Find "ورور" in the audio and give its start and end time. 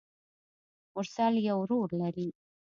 1.61-1.87